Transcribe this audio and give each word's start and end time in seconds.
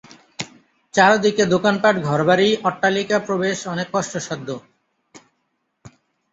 চার 0.93 1.13
দিকে 1.21 1.43
দোকানপাট, 1.45 1.95
ঘরবাড়ি, 2.01 2.47
অট্টালিকা 2.63 3.17
প্রবেশ 3.27 3.57
অনেক 3.67 3.87
কষ্টসাধ্য। 3.93 4.47